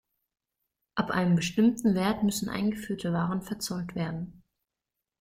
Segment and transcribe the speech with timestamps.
[0.95, 4.41] Ab einem bestimmten Wert müssen eingeführte Waren verzollt werden.